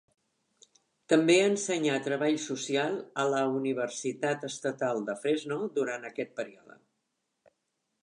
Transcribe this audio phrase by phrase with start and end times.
[1.13, 6.83] També ensenyà treball social a la Universitat Estatal de Fresno durant aquest període.